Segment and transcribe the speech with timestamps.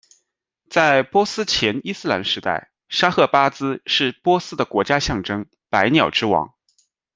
[0.67, 6.55] 在波斯前伊斯兰时代，沙赫巴兹是波斯的国家象征、百鸟之王。